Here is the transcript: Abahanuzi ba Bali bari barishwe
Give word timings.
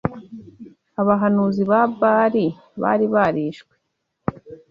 Abahanuzi 1.01 1.61
ba 1.71 1.79
Bali 1.99 2.45
bari 2.81 3.05
barishwe 3.13 3.73